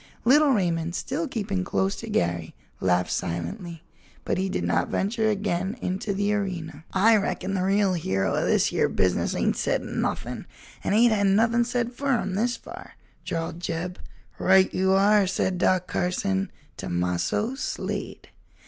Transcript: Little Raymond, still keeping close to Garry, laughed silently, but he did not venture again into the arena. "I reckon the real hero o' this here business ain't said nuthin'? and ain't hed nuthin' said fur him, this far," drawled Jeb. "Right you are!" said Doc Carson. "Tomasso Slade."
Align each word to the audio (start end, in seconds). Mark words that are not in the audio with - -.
Little 0.25 0.49
Raymond, 0.49 0.95
still 0.95 1.27
keeping 1.27 1.63
close 1.63 1.95
to 1.97 2.09
Garry, 2.09 2.55
laughed 2.79 3.11
silently, 3.11 3.83
but 4.25 4.39
he 4.39 4.49
did 4.49 4.63
not 4.63 4.89
venture 4.89 5.29
again 5.29 5.77
into 5.79 6.11
the 6.11 6.33
arena. 6.33 6.85
"I 6.91 7.15
reckon 7.17 7.53
the 7.53 7.61
real 7.61 7.93
hero 7.93 8.33
o' 8.33 8.43
this 8.47 8.65
here 8.65 8.89
business 8.89 9.35
ain't 9.35 9.57
said 9.57 9.83
nuthin'? 9.83 10.47
and 10.83 10.95
ain't 10.95 11.13
hed 11.13 11.27
nuthin' 11.27 11.65
said 11.65 11.93
fur 11.93 12.17
him, 12.19 12.33
this 12.33 12.57
far," 12.57 12.93
drawled 13.23 13.59
Jeb. 13.59 13.99
"Right 14.39 14.73
you 14.73 14.93
are!" 14.93 15.27
said 15.27 15.59
Doc 15.59 15.85
Carson. 15.85 16.51
"Tomasso 16.77 17.53
Slade." 17.53 18.29